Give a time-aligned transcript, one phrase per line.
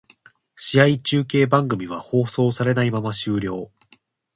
[0.57, 3.69] 試合中継番組は放送されないまま終了